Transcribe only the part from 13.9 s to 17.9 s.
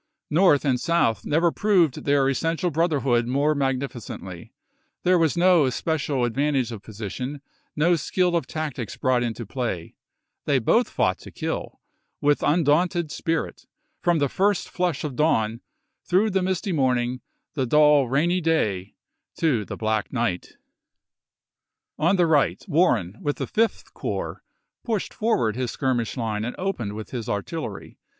from the first flush of dawn, through the misty morning, the